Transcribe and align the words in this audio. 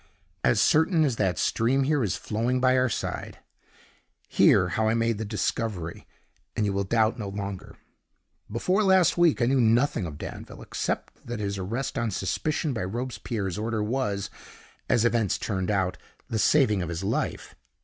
"As 0.43 0.59
certain 0.59 1.03
as 1.05 1.17
that 1.17 1.35
the 1.35 1.41
stream 1.41 1.83
here 1.83 2.01
is 2.03 2.15
flowing 2.15 2.59
by 2.59 2.75
our 2.75 2.89
side. 2.89 3.37
Hear 4.27 4.69
how 4.69 4.87
I 4.89 4.95
made 4.95 5.19
the 5.19 5.25
discovery, 5.25 6.07
and 6.55 6.65
you 6.65 6.73
will 6.73 6.83
doubt 6.85 7.19
no 7.19 7.29
longer. 7.29 7.75
Before 8.51 8.81
last 8.81 9.15
week 9.15 9.43
I 9.43 9.45
knew 9.45 9.61
nothing 9.61 10.07
of 10.07 10.17
Danville, 10.17 10.63
except 10.63 11.23
that 11.27 11.37
his 11.39 11.59
arrest 11.59 11.99
on 11.99 12.09
suspicion 12.09 12.73
by 12.73 12.83
Robespierre's 12.83 13.59
order 13.59 13.83
was, 13.83 14.31
as 14.89 15.05
events 15.05 15.37
turned 15.37 15.69
out, 15.69 15.99
the 16.27 16.39
saving 16.39 16.81
of 16.81 16.89
his 16.89 17.03
life. 17.03 17.53